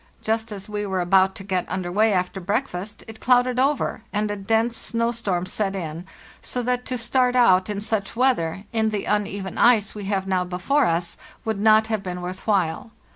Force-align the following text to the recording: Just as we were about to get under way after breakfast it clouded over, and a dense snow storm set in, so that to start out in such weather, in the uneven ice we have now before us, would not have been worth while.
Just 0.23 0.51
as 0.51 0.67
we 0.67 0.83
were 0.83 0.99
about 0.99 1.35
to 1.35 1.43
get 1.43 1.69
under 1.69 1.91
way 1.91 2.11
after 2.11 2.39
breakfast 2.39 3.03
it 3.07 3.19
clouded 3.19 3.59
over, 3.59 4.01
and 4.11 4.31
a 4.31 4.35
dense 4.35 4.75
snow 4.75 5.11
storm 5.11 5.45
set 5.45 5.75
in, 5.75 6.07
so 6.41 6.63
that 6.63 6.87
to 6.87 6.97
start 6.97 7.35
out 7.35 7.69
in 7.69 7.81
such 7.81 8.15
weather, 8.15 8.63
in 8.73 8.89
the 8.89 9.05
uneven 9.05 9.59
ice 9.59 9.93
we 9.93 10.05
have 10.05 10.25
now 10.25 10.43
before 10.43 10.87
us, 10.87 11.17
would 11.45 11.59
not 11.59 11.85
have 11.85 12.01
been 12.01 12.21
worth 12.23 12.47
while. 12.47 12.89